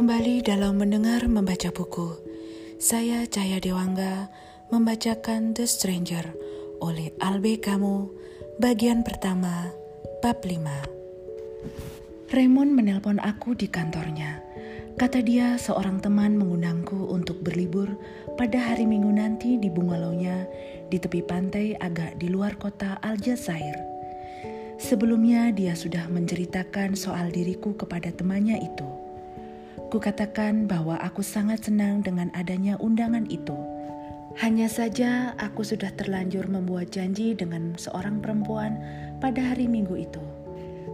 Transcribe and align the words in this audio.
kembali 0.00 0.40
dalam 0.40 0.80
mendengar 0.80 1.28
membaca 1.28 1.68
buku. 1.76 2.16
Saya 2.80 3.28
Cahaya 3.28 3.60
Dewangga 3.60 4.32
membacakan 4.72 5.52
The 5.52 5.68
Stranger 5.68 6.24
oleh 6.80 7.12
Albe 7.20 7.60
Kamu, 7.60 8.08
bagian 8.56 9.04
pertama, 9.04 9.68
bab 10.24 10.40
5. 10.40 12.32
Raymond 12.32 12.72
menelpon 12.72 13.20
aku 13.20 13.52
di 13.52 13.68
kantornya. 13.68 14.40
Kata 14.96 15.20
dia 15.20 15.60
seorang 15.60 16.00
teman 16.00 16.32
mengundangku 16.40 16.96
untuk 17.12 17.44
berlibur 17.44 17.92
pada 18.40 18.56
hari 18.56 18.88
minggu 18.88 19.12
nanti 19.12 19.60
di 19.60 19.68
bungalownya 19.68 20.48
di 20.88 20.96
tepi 20.96 21.20
pantai 21.20 21.76
agak 21.76 22.16
di 22.16 22.32
luar 22.32 22.56
kota 22.56 22.96
Aljazair. 23.04 23.76
Sebelumnya 24.80 25.52
dia 25.52 25.76
sudah 25.76 26.08
menceritakan 26.08 26.96
soal 26.96 27.28
diriku 27.28 27.76
kepada 27.76 28.08
temannya 28.16 28.64
itu. 28.64 28.99
Kukatakan 29.90 30.70
bahwa 30.70 30.94
aku 31.02 31.18
sangat 31.18 31.66
senang 31.66 31.98
dengan 31.98 32.30
adanya 32.38 32.78
undangan 32.78 33.26
itu. 33.26 33.58
Hanya 34.38 34.70
saja 34.70 35.34
aku 35.34 35.66
sudah 35.66 35.90
terlanjur 35.98 36.46
membuat 36.46 36.94
janji 36.94 37.34
dengan 37.34 37.74
seorang 37.74 38.22
perempuan 38.22 38.78
pada 39.18 39.42
hari 39.42 39.66
Minggu 39.66 39.98
itu. 39.98 40.22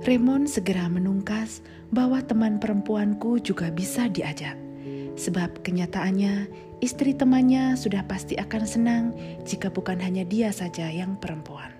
Raymond 0.08 0.48
segera 0.48 0.88
menungkas 0.88 1.60
bahwa 1.92 2.24
teman 2.24 2.56
perempuanku 2.56 3.36
juga 3.44 3.68
bisa 3.68 4.08
diajak. 4.08 4.56
Sebab 5.20 5.60
kenyataannya 5.60 6.48
istri 6.80 7.12
temannya 7.12 7.76
sudah 7.76 8.00
pasti 8.08 8.40
akan 8.40 8.64
senang 8.64 9.04
jika 9.44 9.68
bukan 9.68 10.00
hanya 10.00 10.24
dia 10.24 10.48
saja 10.48 10.88
yang 10.88 11.20
perempuan. 11.20 11.75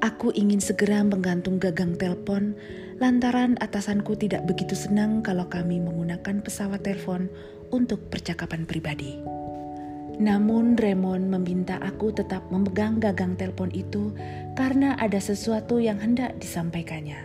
Aku 0.00 0.32
ingin 0.32 0.64
segera 0.64 1.04
menggantung 1.04 1.60
gagang 1.60 1.92
telepon 1.92 2.56
lantaran 2.96 3.60
atasanku 3.60 4.16
tidak 4.16 4.48
begitu 4.48 4.72
senang 4.72 5.20
kalau 5.20 5.44
kami 5.44 5.76
menggunakan 5.76 6.40
pesawat 6.40 6.80
telepon 6.80 7.28
untuk 7.68 8.08
percakapan 8.08 8.64
pribadi. 8.64 9.20
Namun 10.16 10.80
Raymond 10.80 11.28
meminta 11.28 11.76
aku 11.84 12.16
tetap 12.16 12.48
memegang 12.48 12.96
gagang 12.96 13.36
telepon 13.36 13.68
itu 13.76 14.16
karena 14.56 14.96
ada 14.96 15.20
sesuatu 15.20 15.76
yang 15.76 16.00
hendak 16.00 16.32
disampaikannya. 16.40 17.20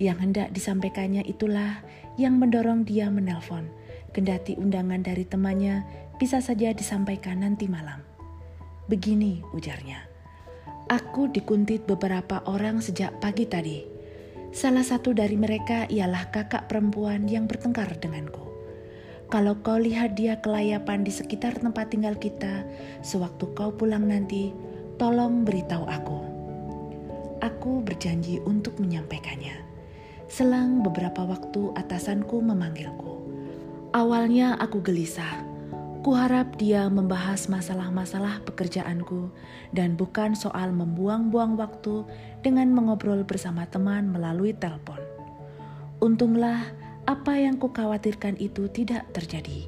Yang 0.00 0.18
hendak 0.24 0.48
disampaikannya 0.56 1.28
itulah 1.28 1.84
yang 2.16 2.40
mendorong 2.40 2.88
dia 2.88 3.12
menelpon, 3.12 3.68
kendati 4.16 4.56
undangan 4.56 5.04
dari 5.04 5.28
temannya 5.28 5.84
bisa 6.16 6.40
saja 6.40 6.72
disampaikan 6.72 7.44
nanti 7.44 7.68
malam. 7.68 8.00
Begini 8.88 9.44
ujarnya, 9.52 10.07
aku 10.88 11.28
dikuntit 11.30 11.84
beberapa 11.84 12.42
orang 12.48 12.80
sejak 12.80 13.16
pagi 13.20 13.44
tadi 13.44 13.98
Salah 14.48 14.80
satu 14.80 15.12
dari 15.12 15.36
mereka 15.36 15.84
ialah 15.92 16.32
kakak 16.32 16.72
perempuan 16.72 17.28
yang 17.28 17.44
bertengkar 17.44 17.92
denganku. 18.00 18.48
Kalau 19.28 19.60
kau 19.60 19.76
lihat 19.76 20.16
dia 20.16 20.40
kelayapan 20.40 21.04
di 21.04 21.12
sekitar 21.12 21.60
tempat 21.60 21.92
tinggal 21.92 22.16
kita, 22.16 22.64
sewaktu 23.04 23.44
kau 23.52 23.76
pulang 23.76 24.08
nanti, 24.08 24.56
tolong 24.96 25.44
beritahu 25.44 25.84
aku. 25.84 26.18
Aku 27.44 27.84
berjanji 27.84 28.40
untuk 28.48 28.80
menyampaikannya. 28.80 29.52
Selang 30.32 30.80
beberapa 30.80 31.28
waktu 31.28 31.76
atasanku 31.76 32.40
memanggilku. 32.40 33.20
Awalnya 33.92 34.56
aku 34.56 34.80
gelisah 34.80 35.47
Kuharap 35.98 36.54
dia 36.62 36.86
membahas 36.86 37.50
masalah-masalah 37.50 38.46
pekerjaanku 38.46 39.34
dan 39.74 39.98
bukan 39.98 40.38
soal 40.38 40.70
membuang-buang 40.70 41.58
waktu 41.58 42.06
dengan 42.38 42.70
mengobrol 42.70 43.26
bersama 43.26 43.66
teman 43.66 44.14
melalui 44.14 44.54
telepon. 44.54 45.02
Untunglah 45.98 46.70
apa 47.02 47.34
yang 47.34 47.58
kukhawatirkan 47.58 48.38
itu 48.38 48.70
tidak 48.70 49.10
terjadi. 49.10 49.66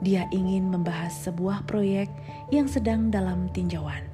Dia 0.00 0.24
ingin 0.32 0.72
membahas 0.72 1.12
sebuah 1.28 1.68
proyek 1.68 2.08
yang 2.48 2.64
sedang 2.64 3.12
dalam 3.12 3.52
tinjauan. 3.52 4.08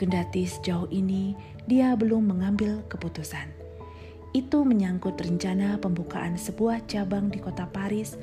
Kendati 0.00 0.48
sejauh 0.48 0.88
ini 0.88 1.36
dia 1.68 1.92
belum 2.00 2.32
mengambil 2.32 2.80
keputusan. 2.88 3.52
Itu 4.32 4.64
menyangkut 4.64 5.20
rencana 5.20 5.76
pembukaan 5.78 6.40
sebuah 6.40 6.88
cabang 6.88 7.28
di 7.28 7.38
kota 7.44 7.68
Paris 7.68 8.16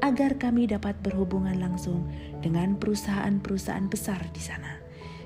agar 0.00 0.38
kami 0.38 0.70
dapat 0.70 0.94
berhubungan 1.02 1.58
langsung 1.58 2.06
dengan 2.40 2.78
perusahaan-perusahaan 2.78 3.86
besar 3.90 4.22
di 4.30 4.42
sana, 4.42 4.78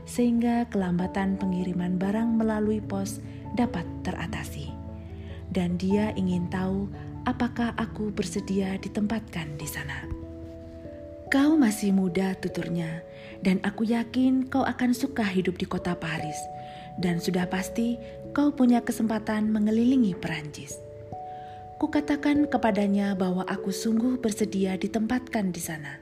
sehingga 0.08 0.68
kelambatan 0.72 1.36
pengiriman 1.36 2.00
barang 2.00 2.40
melalui 2.40 2.80
pos 2.80 3.20
dapat 3.54 3.84
teratasi. 4.04 4.72
Dan 5.52 5.76
dia 5.76 6.16
ingin 6.16 6.48
tahu 6.48 6.88
apakah 7.28 7.76
aku 7.76 8.08
bersedia 8.10 8.80
ditempatkan 8.80 9.60
di 9.60 9.68
sana. 9.68 10.08
Kau 11.32 11.56
masih 11.56 11.96
muda, 11.96 12.36
tuturnya, 12.36 13.00
dan 13.40 13.56
aku 13.64 13.88
yakin 13.88 14.52
kau 14.52 14.68
akan 14.68 14.92
suka 14.92 15.24
hidup 15.24 15.56
di 15.56 15.64
kota 15.64 15.96
Paris, 15.96 16.36
dan 17.00 17.20
sudah 17.20 17.48
pasti 17.48 17.96
kau 18.36 18.52
punya 18.52 18.84
kesempatan 18.84 19.48
mengelilingi 19.48 20.12
Perancis. 20.16 20.91
Kukatakan 21.82 22.46
kepadanya 22.46 23.18
bahwa 23.18 23.42
aku 23.42 23.74
sungguh 23.74 24.22
bersedia 24.22 24.78
ditempatkan 24.78 25.50
di 25.50 25.58
sana. 25.58 25.98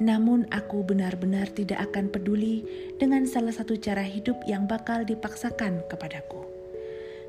Namun 0.00 0.48
aku 0.48 0.88
benar-benar 0.88 1.52
tidak 1.52 1.84
akan 1.92 2.08
peduli 2.08 2.64
dengan 2.96 3.28
salah 3.28 3.52
satu 3.52 3.76
cara 3.76 4.00
hidup 4.00 4.40
yang 4.48 4.64
bakal 4.64 5.04
dipaksakan 5.04 5.84
kepadaku. 5.92 6.48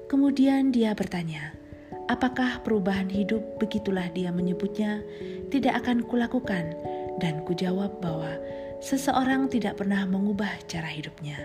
Kemudian 0.08 0.72
dia 0.72 0.96
bertanya, 0.96 1.60
apakah 2.08 2.64
perubahan 2.64 3.12
hidup 3.12 3.44
begitulah 3.60 4.08
dia 4.16 4.32
menyebutnya 4.32 5.04
tidak 5.52 5.84
akan 5.84 6.08
kulakukan 6.08 6.72
dan 7.20 7.44
kujawab 7.44 8.00
bahwa 8.00 8.32
seseorang 8.80 9.52
tidak 9.52 9.76
pernah 9.76 10.08
mengubah 10.08 10.56
cara 10.72 10.88
hidupnya. 10.88 11.36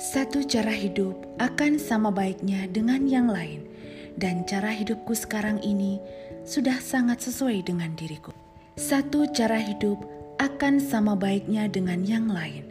Satu 0.00 0.48
cara 0.48 0.72
hidup 0.72 1.12
akan 1.36 1.76
sama 1.76 2.08
baiknya 2.08 2.64
dengan 2.72 3.04
yang 3.04 3.28
lain– 3.28 3.68
dan 4.16 4.48
cara 4.48 4.72
hidupku 4.72 5.12
sekarang 5.12 5.60
ini 5.60 6.00
sudah 6.48 6.80
sangat 6.80 7.20
sesuai 7.20 7.68
dengan 7.68 7.92
diriku. 7.94 8.32
Satu 8.76 9.28
cara 9.32 9.60
hidup 9.60 10.00
akan 10.36 10.80
sama 10.80 11.16
baiknya 11.16 11.68
dengan 11.68 12.04
yang 12.04 12.28
lain, 12.28 12.64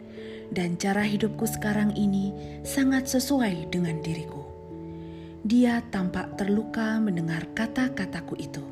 dan 0.54 0.78
cara 0.78 1.02
hidupku 1.02 1.46
sekarang 1.46 1.94
ini 1.98 2.30
sangat 2.62 3.10
sesuai 3.10 3.70
dengan 3.74 3.98
diriku. 4.02 4.42
Dia 5.46 5.82
tampak 5.94 6.34
terluka 6.38 6.98
mendengar 6.98 7.46
kata-kataku 7.54 8.34
itu, 8.38 8.62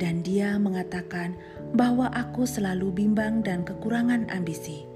dan 0.00 0.24
dia 0.24 0.56
mengatakan 0.56 1.36
bahwa 1.76 2.08
aku 2.12 2.48
selalu 2.48 2.92
bimbang 2.92 3.44
dan 3.44 3.64
kekurangan 3.64 4.28
ambisi. 4.32 4.88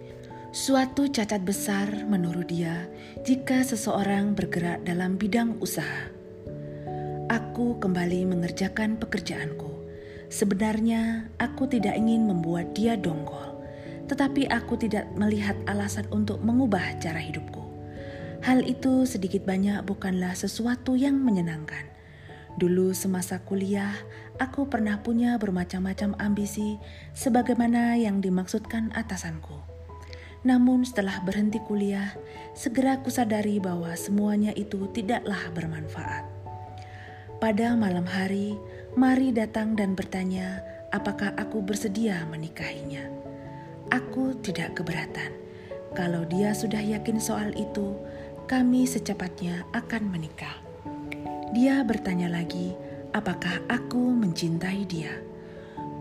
Suatu 0.50 1.06
cacat 1.06 1.44
besar 1.46 1.86
menurut 2.08 2.50
dia 2.50 2.88
jika 3.22 3.62
seseorang 3.62 4.34
bergerak 4.34 4.82
dalam 4.82 5.14
bidang 5.14 5.54
usaha 5.62 6.19
aku 7.30 7.78
kembali 7.78 8.26
mengerjakan 8.26 8.98
pekerjaanku. 8.98 9.70
Sebenarnya 10.26 11.30
aku 11.38 11.70
tidak 11.70 11.94
ingin 11.94 12.26
membuat 12.26 12.74
dia 12.74 12.98
dongkol, 12.98 13.54
tetapi 14.10 14.50
aku 14.50 14.74
tidak 14.74 15.06
melihat 15.14 15.54
alasan 15.70 16.10
untuk 16.10 16.42
mengubah 16.42 16.98
cara 16.98 17.22
hidupku. 17.22 17.62
Hal 18.42 18.66
itu 18.66 19.06
sedikit 19.06 19.46
banyak 19.46 19.86
bukanlah 19.86 20.34
sesuatu 20.34 20.98
yang 20.98 21.22
menyenangkan. 21.22 21.86
Dulu 22.58 22.90
semasa 22.98 23.38
kuliah, 23.46 23.94
aku 24.42 24.66
pernah 24.66 24.98
punya 24.98 25.38
bermacam-macam 25.38 26.18
ambisi 26.18 26.82
sebagaimana 27.14 27.94
yang 27.94 28.18
dimaksudkan 28.18 28.90
atasanku. 28.90 29.54
Namun 30.42 30.82
setelah 30.82 31.22
berhenti 31.22 31.62
kuliah, 31.62 32.10
segera 32.58 32.98
kusadari 32.98 33.62
bahwa 33.62 33.94
semuanya 33.94 34.50
itu 34.58 34.90
tidaklah 34.90 35.46
bermanfaat. 35.54 36.39
Pada 37.40 37.72
malam 37.72 38.04
hari, 38.04 38.60
Mari 38.98 39.30
datang 39.30 39.78
dan 39.78 39.94
bertanya 39.94 40.66
apakah 40.90 41.30
aku 41.38 41.62
bersedia 41.62 42.26
menikahinya. 42.26 43.06
Aku 43.86 44.34
tidak 44.42 44.82
keberatan. 44.82 45.30
Kalau 45.94 46.26
dia 46.26 46.50
sudah 46.50 46.82
yakin 46.82 47.22
soal 47.22 47.54
itu, 47.54 47.94
kami 48.50 48.82
secepatnya 48.82 49.62
akan 49.70 50.10
menikah. 50.10 50.58
Dia 51.54 51.86
bertanya 51.86 52.34
lagi, 52.34 52.74
apakah 53.14 53.62
aku 53.70 54.10
mencintai 54.10 54.82
dia? 54.90 55.22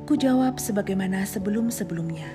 Ku 0.09 0.17
jawab 0.17 0.57
sebagaimana 0.57 1.29
sebelum-sebelumnya. 1.29 2.33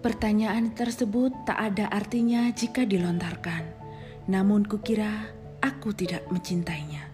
Pertanyaan 0.00 0.72
tersebut 0.72 1.44
tak 1.44 1.60
ada 1.60 1.92
artinya 1.92 2.48
jika 2.56 2.88
dilontarkan. 2.88 3.68
Namun 4.32 4.64
kukira 4.64 5.28
aku 5.60 5.92
tidak 5.92 6.24
mencintainya. 6.32 7.11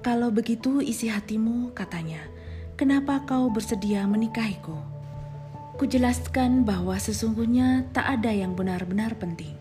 Kalau 0.00 0.32
begitu 0.32 0.80
isi 0.80 1.12
hatimu, 1.12 1.76
katanya, 1.76 2.24
kenapa 2.80 3.20
kau 3.28 3.52
bersedia 3.52 4.08
menikahiku? 4.08 4.80
Kujelaskan 5.76 6.64
bahwa 6.64 6.96
sesungguhnya 6.96 7.84
tak 7.92 8.08
ada 8.08 8.32
yang 8.32 8.56
benar-benar 8.56 9.12
penting. 9.20 9.52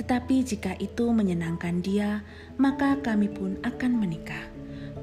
Tetapi 0.00 0.48
jika 0.48 0.72
itu 0.80 1.12
menyenangkan 1.12 1.84
dia, 1.84 2.24
maka 2.56 2.96
kami 3.04 3.28
pun 3.28 3.60
akan 3.68 4.00
menikah. 4.00 4.48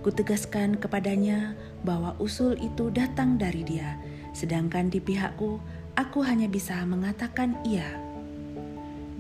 Kutegaskan 0.02 0.82
kepadanya 0.82 1.54
bahwa 1.86 2.18
usul 2.18 2.58
itu 2.58 2.90
datang 2.90 3.38
dari 3.38 3.62
dia, 3.62 4.02
sedangkan 4.34 4.90
di 4.90 4.98
pihakku, 4.98 5.62
aku 5.94 6.26
hanya 6.26 6.50
bisa 6.50 6.82
mengatakan 6.90 7.62
iya. 7.62 7.94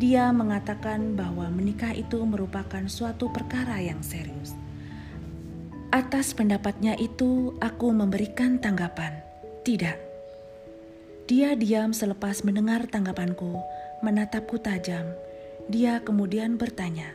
Dia 0.01 0.33
mengatakan 0.33 1.13
bahwa 1.13 1.45
menikah 1.53 1.93
itu 1.93 2.25
merupakan 2.25 2.89
suatu 2.89 3.29
perkara 3.29 3.77
yang 3.77 4.01
serius. 4.01 4.62
Atas 5.93 6.33
pendapatnya 6.33 6.97
itu, 6.97 7.53
aku 7.61 7.93
memberikan 7.93 8.57
tanggapan, 8.57 9.13
"Tidak." 9.61 9.93
Dia 11.29 11.53
diam 11.53 11.93
selepas 11.93 12.41
mendengar 12.41 12.89
tanggapanku, 12.89 13.61
menatapku 14.01 14.57
tajam. 14.57 15.05
Dia 15.69 16.01
kemudian 16.01 16.57
bertanya, 16.57 17.13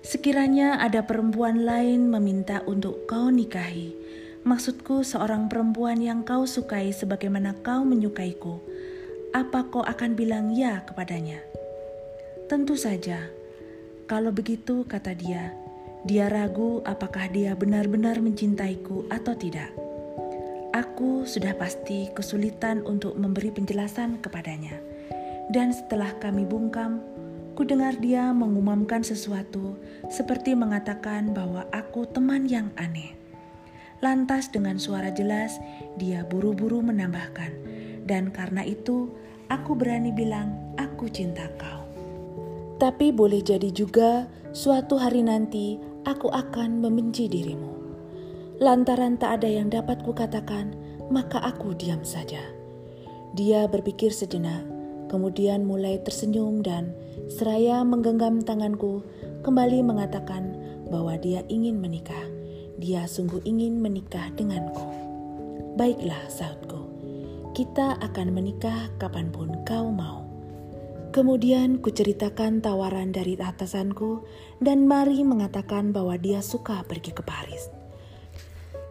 "Sekiranya 0.00 0.80
ada 0.80 1.04
perempuan 1.04 1.68
lain 1.68 2.08
meminta 2.08 2.64
untuk 2.64 3.04
kau 3.04 3.28
nikahi, 3.28 3.92
maksudku 4.40 5.04
seorang 5.04 5.52
perempuan 5.52 6.00
yang 6.00 6.24
kau 6.24 6.48
sukai 6.48 6.96
sebagaimana 6.96 7.60
kau 7.60 7.84
menyukaiku, 7.84 8.56
apa 9.36 9.68
kau 9.68 9.84
akan 9.84 10.16
bilang 10.16 10.48
ya 10.56 10.80
kepadanya?" 10.88 11.44
Tentu 12.48 12.72
saja, 12.72 13.28
kalau 14.08 14.32
begitu, 14.32 14.88
kata 14.88 15.12
dia, 15.12 15.52
dia 16.02 16.26
ragu 16.26 16.82
apakah 16.82 17.30
dia 17.30 17.54
benar-benar 17.54 18.18
mencintaiku 18.18 19.06
atau 19.06 19.38
tidak. 19.38 19.70
Aku 20.74 21.22
sudah 21.22 21.54
pasti 21.54 22.10
kesulitan 22.10 22.82
untuk 22.82 23.14
memberi 23.14 23.54
penjelasan 23.54 24.18
kepadanya. 24.18 24.74
Dan 25.54 25.70
setelah 25.70 26.10
kami 26.18 26.42
bungkam, 26.42 26.98
ku 27.54 27.62
dengar 27.62 27.94
dia 28.02 28.34
mengumamkan 28.34 29.06
sesuatu 29.06 29.78
seperti 30.10 30.58
mengatakan 30.58 31.30
bahwa 31.30 31.68
aku 31.70 32.08
teman 32.10 32.50
yang 32.50 32.72
aneh. 32.80 33.14
Lantas 34.02 34.50
dengan 34.50 34.82
suara 34.82 35.14
jelas, 35.14 35.62
dia 36.00 36.26
buru-buru 36.26 36.82
menambahkan, 36.82 37.54
dan 38.08 38.34
karena 38.34 38.66
itu 38.66 39.06
aku 39.46 39.78
berani 39.78 40.10
bilang 40.10 40.74
aku 40.74 41.06
cinta 41.06 41.46
kau. 41.60 41.86
Tapi 42.82 43.14
boleh 43.14 43.38
jadi 43.38 43.70
juga 43.70 44.26
suatu 44.50 44.98
hari 44.98 45.22
nanti 45.22 45.91
aku 46.02 46.30
akan 46.30 46.82
membenci 46.82 47.30
dirimu. 47.30 47.70
Lantaran 48.62 49.18
tak 49.18 49.42
ada 49.42 49.48
yang 49.50 49.70
dapat 49.70 50.02
kukatakan, 50.06 50.74
maka 51.10 51.42
aku 51.42 51.74
diam 51.74 52.02
saja. 52.06 52.40
Dia 53.34 53.66
berpikir 53.66 54.14
sejenak, 54.14 54.62
kemudian 55.10 55.66
mulai 55.66 55.98
tersenyum 56.04 56.62
dan 56.62 56.94
seraya 57.32 57.82
menggenggam 57.82 58.44
tanganku, 58.44 59.02
kembali 59.42 59.82
mengatakan 59.82 60.54
bahwa 60.92 61.18
dia 61.18 61.42
ingin 61.50 61.80
menikah. 61.80 62.28
Dia 62.78 63.06
sungguh 63.06 63.42
ingin 63.46 63.78
menikah 63.78 64.30
denganku. 64.34 64.84
Baiklah, 65.78 66.28
sautku, 66.28 66.86
kita 67.56 67.98
akan 67.98 68.34
menikah 68.34 68.90
kapan 68.98 69.30
pun 69.32 69.50
kau 69.64 69.88
mau. 69.90 70.21
Kemudian 71.12 71.84
kuceritakan 71.84 72.64
tawaran 72.64 73.12
dari 73.12 73.36
atasanku 73.36 74.24
dan 74.64 74.88
Mari 74.88 75.20
mengatakan 75.28 75.92
bahwa 75.92 76.16
dia 76.16 76.40
suka 76.40 76.80
pergi 76.88 77.12
ke 77.12 77.20
Paris. 77.20 77.68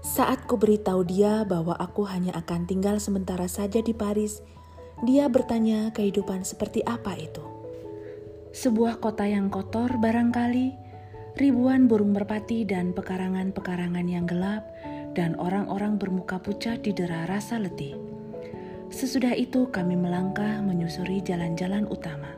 Saat 0.06 0.46
ku 0.46 0.54
beritahu 0.54 1.02
dia 1.02 1.42
bahwa 1.50 1.74
aku 1.82 2.06
hanya 2.06 2.38
akan 2.38 2.70
tinggal 2.70 3.02
sementara 3.02 3.50
saja 3.50 3.82
di 3.82 3.98
Paris, 3.98 4.46
dia 5.02 5.26
bertanya 5.34 5.90
kehidupan 5.98 6.46
seperti 6.46 6.86
apa 6.86 7.18
itu. 7.18 7.42
Sebuah 8.54 9.02
kota 9.02 9.26
yang 9.26 9.50
kotor 9.50 9.90
barangkali, 9.98 10.78
ribuan 11.42 11.90
burung 11.90 12.14
merpati 12.14 12.70
dan 12.70 12.94
pekarangan-pekarangan 12.94 14.06
yang 14.06 14.30
gelap, 14.30 14.62
dan 15.18 15.34
orang-orang 15.42 15.98
bermuka 15.98 16.38
pucat 16.38 16.86
didera 16.86 17.26
rasa 17.26 17.58
letih. 17.58 18.21
Sesudah 18.92 19.32
itu 19.32 19.72
kami 19.72 19.96
melangkah 19.96 20.60
menyusuri 20.60 21.24
jalan-jalan 21.24 21.88
utama. 21.88 22.36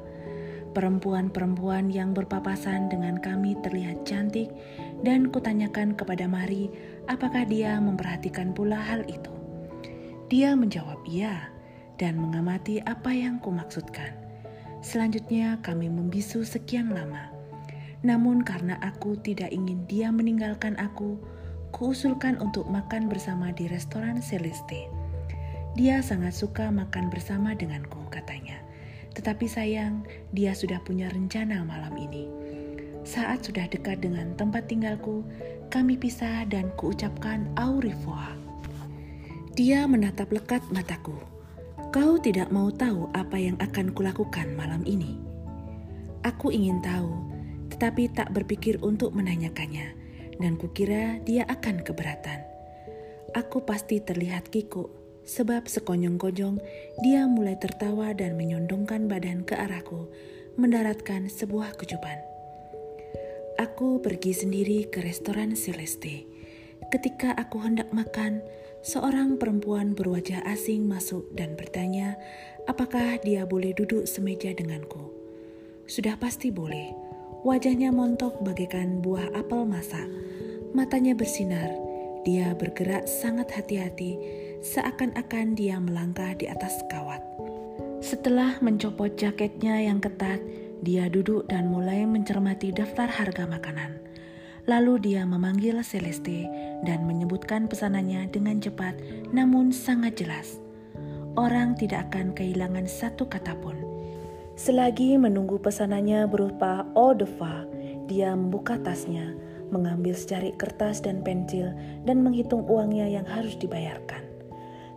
Perempuan-perempuan 0.77 1.89
yang 1.89 2.13
berpapasan 2.13 2.93
dengan 2.93 3.17
kami 3.17 3.57
terlihat 3.65 4.05
cantik 4.05 4.53
dan 5.01 5.33
kutanyakan 5.33 5.97
kepada 5.97 6.29
Mari 6.29 6.69
apakah 7.09 7.49
dia 7.49 7.81
memperhatikan 7.81 8.53
pula 8.53 8.77
hal 8.77 9.01
itu. 9.09 9.33
Dia 10.29 10.53
menjawab 10.53 11.01
iya 11.09 11.49
dan 11.97 12.21
mengamati 12.21 12.81
apa 12.85 13.09
yang 13.09 13.41
kumaksudkan. 13.41 14.13
Selanjutnya 14.85 15.57
kami 15.65 15.89
membisu 15.89 16.45
sekian 16.45 16.93
lama. 16.93 17.33
Namun 18.05 18.45
karena 18.45 18.77
aku 18.81 19.17
tidak 19.25 19.49
ingin 19.49 19.89
dia 19.89 20.13
meninggalkan 20.13 20.77
aku, 20.77 21.17
kuusulkan 21.73 22.37
untuk 22.37 22.69
makan 22.69 23.09
bersama 23.09 23.49
di 23.49 23.65
restoran 23.65 24.21
Celeste. 24.21 25.02
Dia 25.73 26.05
sangat 26.05 26.37
suka 26.37 26.69
makan 26.69 27.09
bersama 27.09 27.57
denganku, 27.57 28.05
katanya. 28.13 28.61
Tetapi 29.17 29.49
sayang, 29.49 30.05
dia 30.29 30.53
sudah 30.53 30.77
punya 30.85 31.09
rencana 31.09 31.65
malam 31.65 31.97
ini. 31.97 32.29
Saat 33.01 33.49
sudah 33.49 33.65
dekat 33.65 34.05
dengan 34.05 34.37
tempat 34.37 34.69
tinggalku, 34.69 35.25
kami 35.73 35.97
pisah 35.97 36.45
dan 36.45 36.69
kuucapkan 36.77 37.49
au 37.57 37.81
revoir. 37.81 38.37
Dia 39.57 39.89
menatap 39.89 40.29
lekat 40.29 40.61
mataku. 40.69 41.17
Kau 41.89 42.21
tidak 42.21 42.53
mau 42.53 42.69
tahu 42.69 43.09
apa 43.17 43.37
yang 43.37 43.57
akan 43.57 43.93
kulakukan 43.97 44.53
malam 44.53 44.85
ini. 44.85 45.17
Aku 46.21 46.53
ingin 46.53 46.85
tahu, 46.85 47.17
tetapi 47.73 48.13
tak 48.13 48.29
berpikir 48.29 48.77
untuk 48.85 49.13
menanyakannya, 49.17 49.93
dan 50.37 50.53
kukira 50.53 51.17
dia 51.25 51.49
akan 51.49 51.81
keberatan. 51.81 52.45
Aku 53.33 53.65
pasti 53.65 53.97
terlihat 53.97 54.53
kikuk 54.53 55.02
sebab 55.23 55.67
sekonyong-konyong 55.67 56.59
dia 56.99 57.27
mulai 57.27 57.55
tertawa 57.55 58.11
dan 58.11 58.35
menyondongkan 58.35 59.07
badan 59.07 59.47
ke 59.47 59.55
arahku, 59.55 60.11
mendaratkan 60.59 61.31
sebuah 61.31 61.79
kejuban. 61.79 62.19
Aku 63.59 64.03
pergi 64.03 64.35
sendiri 64.35 64.89
ke 64.91 64.99
restoran 64.99 65.55
Celeste. 65.55 66.25
Ketika 66.91 67.31
aku 67.37 67.63
hendak 67.63 67.89
makan, 67.95 68.43
seorang 68.83 69.39
perempuan 69.39 69.95
berwajah 69.95 70.43
asing 70.43 70.83
masuk 70.85 71.31
dan 71.31 71.55
bertanya 71.55 72.19
apakah 72.67 73.17
dia 73.23 73.47
boleh 73.47 73.71
duduk 73.71 74.03
semeja 74.09 74.51
denganku. 74.51 75.09
Sudah 75.87 76.19
pasti 76.19 76.51
boleh. 76.51 76.91
Wajahnya 77.43 77.91
montok 77.91 78.39
bagaikan 78.39 79.03
buah 79.03 79.31
apel 79.35 79.67
masak. 79.67 80.07
Matanya 80.71 81.11
bersinar. 81.11 81.69
Dia 82.23 82.55
bergerak 82.55 83.03
sangat 83.03 83.51
hati-hati 83.51 84.15
seakan-akan 84.63 85.59
dia 85.59 85.75
melangkah 85.75 86.31
di 86.39 86.47
atas 86.47 86.79
kawat. 86.87 87.19
Setelah 87.99 88.63
mencopot 88.63 89.11
jaketnya 89.19 89.83
yang 89.83 89.99
ketat, 89.99 90.39
dia 90.79 91.11
duduk 91.11 91.51
dan 91.51 91.67
mulai 91.67 92.07
mencermati 92.07 92.71
daftar 92.71 93.11
harga 93.11 93.43
makanan. 93.43 93.99
Lalu 94.63 95.11
dia 95.11 95.27
memanggil 95.27 95.83
Celeste 95.83 96.47
dan 96.87 97.03
menyebutkan 97.03 97.67
pesanannya 97.67 98.31
dengan 98.31 98.63
cepat 98.63 98.95
namun 99.35 99.75
sangat 99.75 100.23
jelas. 100.23 100.63
Orang 101.35 101.75
tidak 101.75 102.07
akan 102.11 102.31
kehilangan 102.31 102.87
satu 102.87 103.27
kata 103.27 103.59
pun. 103.59 103.75
Selagi 104.55 105.19
menunggu 105.19 105.59
pesanannya 105.59 106.23
berupa 106.31 106.87
eau 106.95 107.11
de 107.11 107.27
va, 107.35 107.67
dia 108.07 108.31
membuka 108.31 108.79
tasnya, 108.79 109.35
mengambil 109.73 110.15
secari 110.15 110.55
kertas 110.55 111.03
dan 111.03 111.19
pensil, 111.25 111.75
dan 112.07 112.23
menghitung 112.23 112.63
uangnya 112.69 113.09
yang 113.09 113.27
harus 113.27 113.57
dibayarkan. 113.59 114.22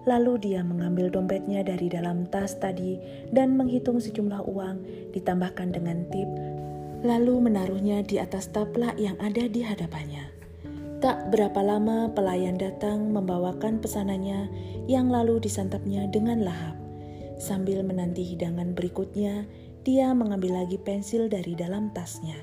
Lalu 0.06 0.38
dia 0.38 0.62
mengambil 0.62 1.10
dompetnya 1.10 1.66
dari 1.66 1.90
dalam 1.90 2.30
tas 2.30 2.54
tadi 2.62 2.94
dan 3.34 3.58
menghitung 3.58 3.98
sejumlah 3.98 4.46
uang, 4.46 4.76
ditambahkan 5.10 5.74
dengan 5.74 6.06
tip, 6.14 6.30
lalu 7.02 7.42
menaruhnya 7.42 8.06
di 8.06 8.22
atas 8.22 8.46
taplak 8.54 8.94
yang 9.02 9.18
ada 9.18 9.50
di 9.50 9.66
hadapannya. 9.66 10.30
Tak 11.02 11.34
berapa 11.34 11.58
lama 11.58 12.14
pelayan 12.14 12.54
datang 12.54 13.10
membawakan 13.10 13.82
pesanannya 13.82 14.46
yang 14.86 15.10
lalu 15.10 15.42
disantapnya 15.42 16.06
dengan 16.06 16.46
lahap. 16.46 16.78
Sambil 17.42 17.82
menanti 17.82 18.22
hidangan 18.22 18.78
berikutnya, 18.78 19.42
dia 19.82 20.14
mengambil 20.14 20.62
lagi 20.62 20.78
pensil 20.78 21.26
dari 21.26 21.58
dalam 21.58 21.90
tasnya. 21.90 22.38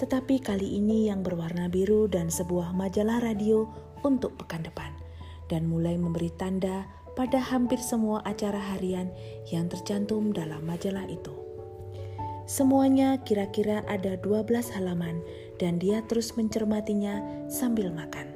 Tetapi 0.00 0.40
kali 0.40 0.80
ini 0.80 1.12
yang 1.12 1.20
berwarna 1.20 1.68
biru 1.68 2.08
dan 2.08 2.32
sebuah 2.32 2.72
majalah 2.72 3.20
radio 3.20 3.68
untuk 4.00 4.34
pekan 4.40 4.64
depan 4.64 5.05
dan 5.46 5.66
mulai 5.70 5.94
memberi 5.98 6.30
tanda 6.34 6.86
pada 7.16 7.40
hampir 7.40 7.80
semua 7.80 8.20
acara 8.28 8.60
harian 8.76 9.08
yang 9.48 9.66
tercantum 9.72 10.30
dalam 10.36 10.62
majalah 10.68 11.08
itu. 11.08 11.32
Semuanya 12.46 13.18
kira-kira 13.26 13.82
ada 13.90 14.14
12 14.22 14.70
halaman 14.70 15.18
dan 15.58 15.82
dia 15.82 16.04
terus 16.06 16.38
mencermatinya 16.38 17.18
sambil 17.50 17.90
makan. 17.90 18.30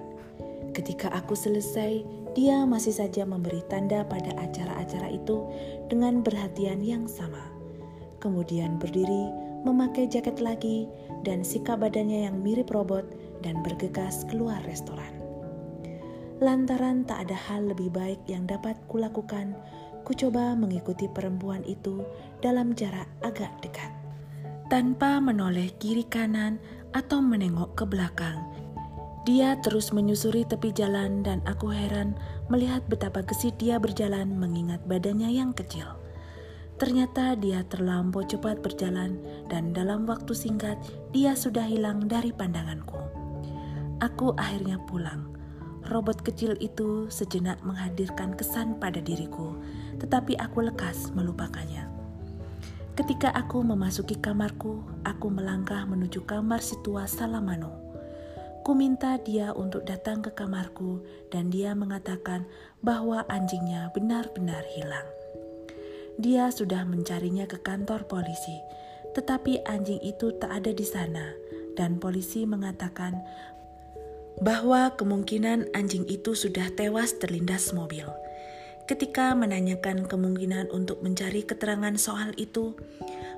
Ketika 0.75 1.13
aku 1.15 1.39
selesai, 1.39 2.03
dia 2.35 2.63
masih 2.67 2.95
saja 2.95 3.23
memberi 3.23 3.63
tanda 3.71 4.03
pada 4.07 4.35
acara-acara 4.39 5.15
itu 5.15 5.47
dengan 5.87 6.27
perhatian 6.27 6.83
yang 6.83 7.07
sama. 7.07 7.43
Kemudian 8.19 8.83
berdiri, 8.83 9.31
memakai 9.63 10.11
jaket 10.11 10.43
lagi, 10.43 10.91
dan 11.23 11.47
sikap 11.47 11.83
badannya 11.83 12.27
yang 12.27 12.39
mirip 12.43 12.71
robot 12.71 13.07
dan 13.47 13.63
bergegas 13.63 14.27
keluar 14.27 14.59
restoran. 14.67 15.30
Lantaran 16.41 17.05
tak 17.05 17.29
ada 17.29 17.37
hal 17.37 17.69
lebih 17.69 17.93
baik 17.93 18.25
yang 18.25 18.49
dapat 18.49 18.73
kulakukan, 18.89 19.53
ku 20.09 20.17
coba 20.17 20.57
mengikuti 20.57 21.05
perempuan 21.05 21.61
itu 21.69 22.01
dalam 22.41 22.73
jarak 22.73 23.05
agak 23.21 23.53
dekat. 23.61 23.93
Tanpa 24.73 25.21
menoleh 25.21 25.69
kiri 25.77 26.09
kanan 26.09 26.57
atau 26.97 27.21
menengok 27.21 27.77
ke 27.77 27.85
belakang, 27.85 28.41
dia 29.29 29.61
terus 29.61 29.93
menyusuri 29.93 30.49
tepi 30.49 30.73
jalan 30.73 31.21
dan 31.21 31.45
aku 31.45 31.69
heran 31.69 32.17
melihat 32.49 32.81
betapa 32.89 33.21
gesit 33.21 33.53
dia 33.61 33.77
berjalan 33.77 34.33
mengingat 34.33 34.81
badannya 34.89 35.29
yang 35.29 35.53
kecil. 35.53 36.01
Ternyata 36.81 37.37
dia 37.37 37.61
terlampau 37.69 38.25
cepat 38.25 38.65
berjalan 38.65 39.21
dan 39.53 39.77
dalam 39.77 40.09
waktu 40.09 40.33
singkat 40.33 40.81
dia 41.13 41.37
sudah 41.37 41.69
hilang 41.69 42.09
dari 42.09 42.33
pandanganku. 42.33 42.97
Aku 44.01 44.33
akhirnya 44.41 44.81
pulang. 44.89 45.40
Robot 45.91 46.23
kecil 46.23 46.55
itu 46.63 47.11
sejenak 47.11 47.59
menghadirkan 47.67 48.39
kesan 48.39 48.79
pada 48.79 49.03
diriku, 49.03 49.59
tetapi 49.99 50.39
aku 50.39 50.63
lekas 50.71 51.11
melupakannya. 51.19 51.91
Ketika 52.95 53.35
aku 53.35 53.67
memasuki 53.67 54.15
kamarku, 54.15 54.87
aku 55.03 55.27
melangkah 55.35 55.83
menuju 55.91 56.23
kamar 56.31 56.63
si 56.63 56.79
tua 56.87 57.11
Salamano. 57.11 57.75
Ku 58.63 58.71
minta 58.79 59.19
dia 59.19 59.51
untuk 59.51 59.83
datang 59.83 60.23
ke 60.23 60.31
kamarku 60.31 61.03
dan 61.35 61.51
dia 61.51 61.75
mengatakan 61.75 62.47
bahwa 62.87 63.27
anjingnya 63.27 63.91
benar-benar 63.91 64.63
hilang. 64.71 65.09
Dia 66.23 66.55
sudah 66.55 66.87
mencarinya 66.87 67.51
ke 67.51 67.59
kantor 67.67 68.07
polisi, 68.07 68.63
tetapi 69.19 69.67
anjing 69.67 69.99
itu 70.07 70.39
tak 70.39 70.55
ada 70.55 70.71
di 70.71 70.87
sana 70.87 71.35
dan 71.75 71.97
polisi 71.97 72.47
mengatakan 72.47 73.19
bahwa 74.41 74.97
kemungkinan 74.97 75.73
anjing 75.77 76.09
itu 76.09 76.33
sudah 76.33 76.73
tewas 76.73 77.17
terlindas 77.21 77.77
mobil. 77.77 78.09
Ketika 78.89 79.37
menanyakan 79.39 80.09
kemungkinan 80.11 80.75
untuk 80.75 80.99
mencari 81.05 81.47
keterangan 81.47 81.95
soal 81.95 82.35
itu, 82.35 82.75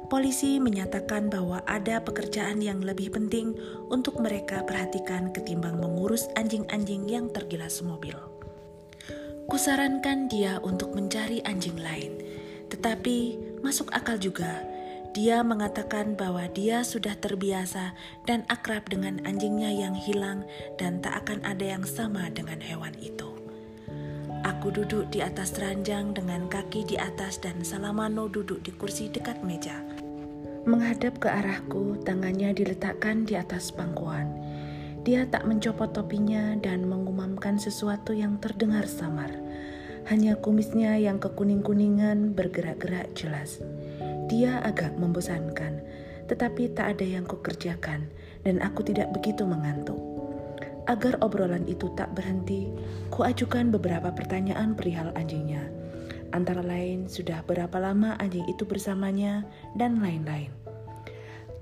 polisi 0.09 0.57
menyatakan 0.57 1.29
bahwa 1.29 1.61
ada 1.69 2.01
pekerjaan 2.01 2.65
yang 2.65 2.81
lebih 2.81 3.13
penting 3.13 3.53
untuk 3.93 4.17
mereka 4.17 4.65
perhatikan 4.65 5.29
ketimbang 5.35 5.77
mengurus 5.77 6.33
anjing-anjing 6.41 7.05
yang 7.05 7.29
tergilas 7.29 7.85
mobil. 7.85 8.17
Kusarankan 9.51 10.33
dia 10.33 10.57
untuk 10.65 10.97
mencari 10.97 11.45
anjing 11.45 11.77
lain, 11.77 12.17
tetapi 12.73 13.37
masuk 13.61 13.93
akal 13.93 14.17
juga. 14.17 14.72
Dia 15.13 15.45
mengatakan 15.45 16.17
bahwa 16.17 16.49
dia 16.49 16.81
sudah 16.81 17.13
terbiasa 17.21 17.93
dan 18.25 18.49
akrab 18.49 18.89
dengan 18.89 19.21
anjingnya 19.29 19.69
yang 19.69 19.93
hilang, 19.93 20.49
dan 20.81 21.05
tak 21.05 21.29
akan 21.29 21.45
ada 21.45 21.77
yang 21.77 21.85
sama 21.85 22.33
dengan 22.33 22.65
hewan 22.65 22.97
itu. 22.97 23.29
Aku 24.43 24.73
duduk 24.73 25.13
di 25.13 25.21
atas 25.21 25.53
ranjang 25.61 26.17
dengan 26.17 26.49
kaki 26.49 26.89
di 26.89 26.97
atas 26.97 27.37
dan 27.45 27.61
Salamano 27.61 28.25
duduk 28.25 28.65
di 28.65 28.73
kursi 28.73 29.13
dekat 29.13 29.45
meja. 29.45 29.85
Menghadap 30.65 31.21
ke 31.21 31.29
arahku, 31.29 32.01
tangannya 32.09 32.57
diletakkan 32.57 33.29
di 33.29 33.37
atas 33.37 33.69
pangkuan. 33.69 34.33
Dia 35.05 35.29
tak 35.29 35.45
mencopot 35.45 35.93
topinya 35.93 36.57
dan 36.57 36.89
mengumamkan 36.89 37.61
sesuatu 37.61 38.17
yang 38.17 38.41
terdengar 38.41 38.89
samar. 38.89 39.29
Hanya 40.09 40.41
kumisnya 40.41 40.97
yang 40.97 41.21
kekuning-kuningan 41.21 42.33
bergerak-gerak 42.33 43.13
jelas. 43.13 43.61
Dia 44.33 44.65
agak 44.65 44.97
membosankan, 44.97 45.85
tetapi 46.33 46.73
tak 46.73 46.97
ada 46.97 47.05
yang 47.05 47.29
kukerjakan 47.29 48.09
dan 48.49 48.65
aku 48.65 48.81
tidak 48.81 49.13
begitu 49.13 49.45
mengantuk. 49.45 50.01
Agar 50.89 51.21
obrolan 51.21 51.69
itu 51.69 51.93
tak 51.93 52.17
berhenti, 52.17 52.73
kuajukan 53.13 53.69
beberapa 53.69 54.09
pertanyaan 54.09 54.73
perihal 54.73 55.13
anjingnya 55.13 55.83
antara 56.33 56.65
lain 56.65 57.07
sudah 57.07 57.45
berapa 57.45 57.77
lama 57.77 58.17
anjing 58.19 58.49
itu 58.49 58.65
bersamanya, 58.65 59.45
dan 59.77 60.01
lain-lain. 60.01 60.51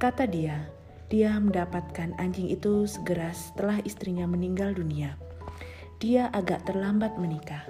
Kata 0.00 0.24
dia, 0.24 0.70
dia 1.10 1.36
mendapatkan 1.36 2.16
anjing 2.16 2.48
itu 2.48 2.86
segera 2.86 3.34
setelah 3.34 3.82
istrinya 3.84 4.24
meninggal 4.24 4.72
dunia. 4.72 5.18
Dia 6.00 6.32
agak 6.32 6.64
terlambat 6.64 7.20
menikah. 7.20 7.66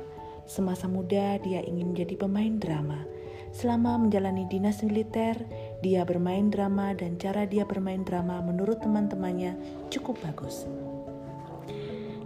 Semasa 0.47 0.87
muda, 0.87 1.41
dia 1.43 1.65
ingin 1.67 1.91
menjadi 1.91 2.15
pemain 2.15 2.55
drama. 2.63 3.03
Selama 3.51 3.99
menjalani 3.99 4.47
dinas 4.47 4.81
militer, 4.87 5.35
dia 5.83 6.07
bermain 6.07 6.49
drama, 6.55 6.95
dan 6.95 7.19
cara 7.19 7.45
dia 7.51 7.67
bermain 7.67 8.07
drama 8.07 8.39
menurut 8.47 8.79
teman-temannya 8.79 9.59
cukup 9.91 10.17
bagus. 10.23 10.71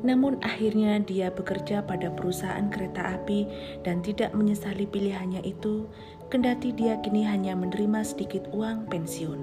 Namun 0.04 0.36
akhirnya 0.44 1.00
dia 1.00 1.32
bekerja 1.32 1.80
pada 1.80 2.12
perusahaan 2.12 2.68
kereta 2.68 3.16
api 3.16 3.48
dan 3.88 4.04
tidak 4.04 4.36
menyesali 4.36 4.84
pilihannya 4.84 5.40
itu, 5.48 5.88
kendati 6.28 6.76
dia 6.76 7.00
kini 7.00 7.24
hanya 7.24 7.56
menerima 7.56 8.04
sedikit 8.04 8.44
uang 8.52 8.84
pensiun. 8.92 9.40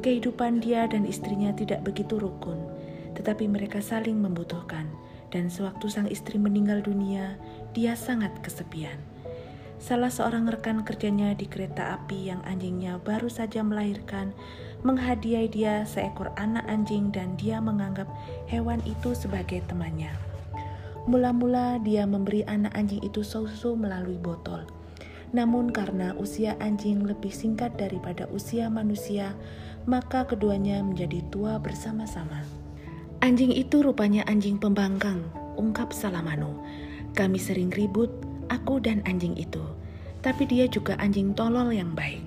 Kehidupan 0.00 0.64
dia 0.64 0.88
dan 0.88 1.04
istrinya 1.04 1.52
tidak 1.52 1.84
begitu 1.84 2.16
rukun, 2.16 2.64
tetapi 3.12 3.44
mereka 3.44 3.84
saling 3.84 4.16
membutuhkan, 4.24 4.88
dan 5.28 5.52
sewaktu 5.52 5.84
sang 5.92 6.08
istri 6.08 6.40
meninggal 6.40 6.80
dunia, 6.80 7.36
dia 7.76 7.92
sangat 7.92 8.32
kesepian. 8.40 9.11
Salah 9.82 10.14
seorang 10.14 10.46
rekan 10.46 10.86
kerjanya 10.86 11.34
di 11.34 11.50
kereta 11.50 11.98
api 11.98 12.30
yang 12.30 12.38
anjingnya 12.46 13.02
baru 13.02 13.26
saja 13.26 13.66
melahirkan 13.66 14.30
menghadiahi 14.86 15.50
dia 15.50 15.82
seekor 15.82 16.30
anak 16.38 16.62
anjing 16.70 17.10
dan 17.10 17.34
dia 17.34 17.58
menganggap 17.58 18.06
hewan 18.46 18.78
itu 18.86 19.10
sebagai 19.10 19.58
temannya. 19.66 20.14
Mula-mula 21.10 21.82
dia 21.82 22.06
memberi 22.06 22.46
anak 22.46 22.78
anjing 22.78 23.02
itu 23.02 23.26
susu 23.26 23.74
melalui 23.74 24.22
botol. 24.22 24.62
Namun 25.34 25.74
karena 25.74 26.14
usia 26.14 26.54
anjing 26.62 27.02
lebih 27.02 27.34
singkat 27.34 27.74
daripada 27.74 28.30
usia 28.30 28.70
manusia, 28.70 29.34
maka 29.90 30.22
keduanya 30.30 30.78
menjadi 30.78 31.26
tua 31.34 31.58
bersama-sama. 31.58 32.46
Anjing 33.18 33.50
itu 33.50 33.82
rupanya 33.82 34.22
anjing 34.30 34.62
pembangkang, 34.62 35.26
ungkap 35.58 35.90
Salamano. 35.90 36.62
Kami 37.18 37.42
sering 37.42 37.74
ribut, 37.74 38.14
aku 38.48 38.82
dan 38.82 39.04
anjing 39.06 39.36
itu. 39.38 39.62
Tapi 40.22 40.46
dia 40.46 40.70
juga 40.70 40.94
anjing 41.02 41.34
tolol 41.34 41.74
yang 41.74 41.94
baik. 41.94 42.22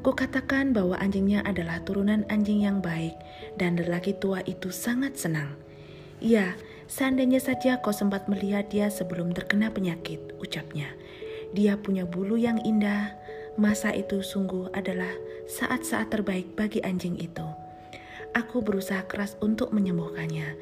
Kukatakan 0.00 0.72
bahwa 0.72 0.96
anjingnya 0.96 1.44
adalah 1.44 1.84
turunan 1.84 2.24
anjing 2.32 2.64
yang 2.64 2.80
baik 2.80 3.12
dan 3.60 3.76
lelaki 3.76 4.16
tua 4.16 4.40
itu 4.48 4.72
sangat 4.72 5.20
senang. 5.20 5.52
Ya, 6.24 6.56
seandainya 6.88 7.36
saja 7.36 7.84
kau 7.84 7.92
sempat 7.92 8.24
melihat 8.24 8.72
dia 8.72 8.88
sebelum 8.88 9.36
terkena 9.36 9.68
penyakit, 9.68 10.20
ucapnya. 10.40 10.88
Dia 11.52 11.76
punya 11.76 12.08
bulu 12.08 12.40
yang 12.40 12.56
indah. 12.64 13.12
Masa 13.60 13.92
itu 13.92 14.24
sungguh 14.24 14.72
adalah 14.72 15.12
saat-saat 15.44 16.08
terbaik 16.08 16.56
bagi 16.56 16.80
anjing 16.80 17.20
itu. 17.20 17.44
Aku 18.32 18.64
berusaha 18.64 19.04
keras 19.04 19.36
untuk 19.44 19.74
menyembuhkannya. 19.74 20.56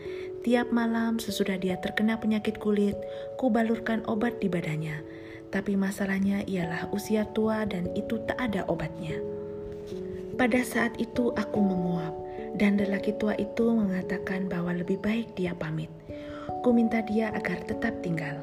Tiap 0.47 0.71
malam 0.71 1.19
sesudah 1.19 1.59
dia 1.59 1.77
terkena 1.83 2.19
penyakit 2.19 2.63
kulit, 2.63 2.95
kubalurkan 3.37 4.07
obat 4.07 4.39
di 4.39 4.47
badannya 4.47 5.19
tapi 5.49 5.77
masalahnya 5.77 6.45
ialah 6.45 6.89
usia 6.93 7.25
tua 7.33 7.65
dan 7.65 7.89
itu 7.97 8.21
tak 8.29 8.37
ada 8.37 8.65
obatnya. 8.69 9.17
Pada 10.39 10.63
saat 10.63 10.95
itu 11.03 11.35
aku 11.35 11.59
menguap 11.59 12.15
dan 12.61 12.79
lelaki 12.79 13.17
tua 13.19 13.35
itu 13.35 13.75
mengatakan 13.75 14.47
bahwa 14.47 14.77
lebih 14.77 15.01
baik 15.03 15.35
dia 15.35 15.57
pamit. 15.57 15.91
Ku 16.63 16.71
minta 16.71 17.03
dia 17.03 17.35
agar 17.35 17.65
tetap 17.67 17.99
tinggal. 18.05 18.39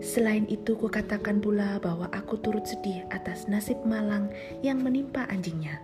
Selain 0.00 0.48
itu, 0.48 0.80
ku 0.80 0.88
katakan 0.88 1.44
pula 1.44 1.76
bahwa 1.76 2.08
aku 2.16 2.40
turut 2.40 2.64
sedih 2.64 3.04
atas 3.12 3.44
nasib 3.52 3.76
malang 3.84 4.32
yang 4.64 4.80
menimpa 4.80 5.28
anjingnya. 5.28 5.76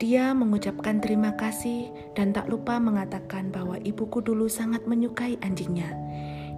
Dia 0.00 0.32
mengucapkan 0.32 0.96
terima 0.96 1.36
kasih 1.36 1.92
dan 2.16 2.32
tak 2.32 2.48
lupa 2.48 2.80
mengatakan 2.80 3.52
bahwa 3.52 3.76
ibuku 3.84 4.24
dulu 4.24 4.48
sangat 4.48 4.88
menyukai 4.88 5.36
anjingnya. 5.44 5.92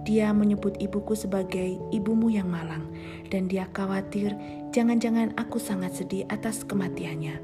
Dia 0.07 0.31
menyebut 0.31 0.79
ibuku 0.79 1.11
sebagai 1.11 1.75
ibumu 1.91 2.31
yang 2.31 2.47
malang, 2.47 2.87
dan 3.27 3.51
dia 3.51 3.67
khawatir 3.75 4.31
jangan-jangan 4.71 5.35
aku 5.35 5.59
sangat 5.59 5.91
sedih 5.91 6.23
atas 6.31 6.63
kematiannya. 6.63 7.35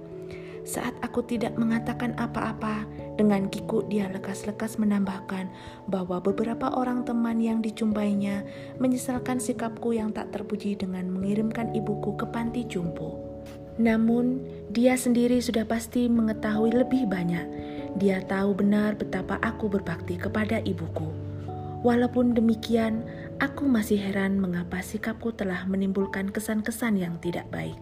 Saat 0.64 0.96
aku 1.04 1.20
tidak 1.28 1.60
mengatakan 1.60 2.16
apa-apa, 2.16 2.88
dengan 3.20 3.52
kiku 3.52 3.84
dia 3.84 4.08
lekas-lekas 4.08 4.80
menambahkan 4.80 5.52
bahwa 5.92 6.24
beberapa 6.24 6.72
orang 6.80 7.04
teman 7.04 7.44
yang 7.44 7.60
dijumpainya 7.60 8.48
menyesalkan 8.80 9.44
sikapku 9.44 9.92
yang 9.92 10.16
tak 10.16 10.32
terpuji 10.32 10.80
dengan 10.80 11.12
mengirimkan 11.12 11.76
ibuku 11.76 12.16
ke 12.16 12.24
panti 12.32 12.64
jumbo. 12.64 13.29
Namun, 13.80 14.44
dia 14.76 15.00
sendiri 15.00 15.40
sudah 15.40 15.64
pasti 15.64 16.12
mengetahui 16.12 16.76
lebih 16.76 17.08
banyak. 17.08 17.48
Dia 17.96 18.20
tahu 18.28 18.60
benar 18.60 19.00
betapa 19.00 19.40
aku 19.40 19.72
berbakti 19.72 20.20
kepada 20.20 20.60
ibuku. 20.68 21.08
Walaupun 21.80 22.36
demikian, 22.36 23.08
aku 23.40 23.64
masih 23.64 23.96
heran 23.96 24.36
mengapa 24.36 24.84
sikapku 24.84 25.32
telah 25.32 25.64
menimbulkan 25.64 26.28
kesan-kesan 26.28 27.00
yang 27.00 27.16
tidak 27.24 27.48
baik. 27.56 27.80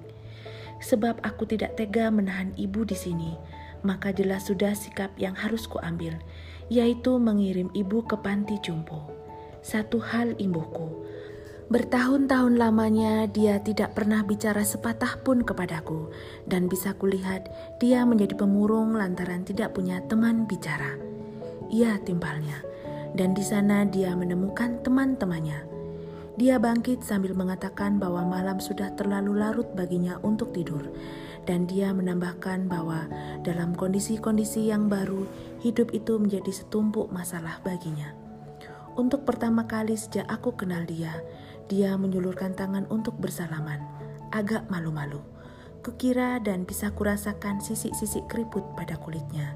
Sebab 0.86 1.18
aku 1.25 1.50
tidak 1.50 1.74
tega 1.82 2.13
menahan 2.13 2.54
ibu 2.54 2.86
di 2.86 2.94
sini, 2.94 3.34
maka 3.82 4.13
jelas 4.13 4.46
sudah 4.46 4.77
sikap 4.77 5.10
yang 5.18 5.34
harus 5.34 5.66
kuambil, 5.66 6.13
yaitu 6.70 7.18
mengirim 7.18 7.74
ibu 7.74 8.06
ke 8.06 8.13
panti 8.22 8.62
jumbo. 8.62 9.10
Satu 9.66 9.98
hal 9.98 10.38
imbuhku, 10.38 11.10
Bertahun-tahun 11.68 12.56
lamanya 12.56 13.28
dia 13.28 13.60
tidak 13.60 13.92
pernah 13.92 14.24
bicara 14.24 14.64
sepatah 14.64 15.20
pun 15.20 15.44
kepadaku, 15.44 16.08
dan 16.48 16.72
bisa 16.72 16.96
kulihat 16.96 17.52
dia 17.84 18.08
menjadi 18.08 18.40
pemurung 18.40 18.96
lantaran 18.96 19.44
tidak 19.44 19.76
punya 19.76 20.00
teman 20.08 20.48
bicara. 20.48 20.96
Ia 21.68 22.00
timpalnya, 22.08 22.64
dan 23.20 23.36
di 23.36 23.44
sana 23.44 23.84
dia 23.84 24.16
menemukan 24.16 24.80
teman-temannya. 24.80 25.68
Dia 26.40 26.56
bangkit 26.56 27.04
sambil 27.04 27.36
mengatakan 27.36 28.00
bahwa 28.00 28.24
malam 28.24 28.64
sudah 28.64 28.96
terlalu 28.96 29.36
larut 29.36 29.68
baginya 29.76 30.24
untuk 30.24 30.56
tidur, 30.56 30.88
dan 31.44 31.68
dia 31.68 31.92
menambahkan 31.92 32.72
bahwa 32.72 33.12
dalam 33.44 33.76
kondisi-kondisi 33.76 34.72
yang 34.72 34.88
baru, 34.88 35.28
hidup 35.60 35.92
itu 35.92 36.16
menjadi 36.16 36.64
setumpuk 36.64 37.12
masalah 37.12 37.60
baginya. 37.68 38.26
Untuk 38.98 39.30
pertama 39.30 39.70
kali 39.70 39.94
sejak 39.94 40.25
aku 40.25 40.58
kenal 40.58 40.82
dia, 40.89 41.22
dia 41.70 41.94
menyulurkan 41.96 42.58
tangan 42.58 42.89
untuk 42.89 43.13
bersalaman, 43.22 43.77
agak 44.34 44.66
malu-malu. 44.74 45.22
Kukira 45.86 46.42
dan 46.42 46.66
bisa 46.66 46.89
kurasakan 46.92 47.62
sisik-sisik 47.62 48.25
keriput 48.25 48.66
pada 48.74 48.98
kulitnya. 48.98 49.54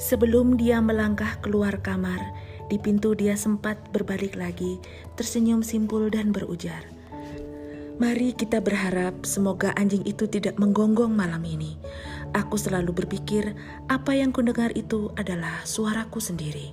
Sebelum 0.00 0.56
dia 0.56 0.80
melangkah 0.80 1.36
keluar 1.44 1.84
kamar, 1.84 2.18
di 2.72 2.80
pintu 2.80 3.12
dia 3.12 3.36
sempat 3.36 3.76
berbalik 3.92 4.34
lagi, 4.40 4.80
tersenyum 5.20 5.60
simpul 5.60 6.08
dan 6.08 6.32
berujar, 6.32 6.80
Mari 8.02 8.32
kita 8.34 8.58
berharap 8.58 9.22
semoga 9.22 9.70
anjing 9.78 10.02
itu 10.02 10.26
tidak 10.26 10.58
menggonggong 10.58 11.14
malam 11.14 11.44
ini. 11.46 11.78
Aku 12.34 12.58
selalu 12.58 13.04
berpikir 13.04 13.54
apa 13.86 14.16
yang 14.16 14.32
kundengar 14.34 14.74
itu 14.74 15.14
adalah 15.14 15.62
suaraku 15.62 16.18
sendiri. 16.18 16.72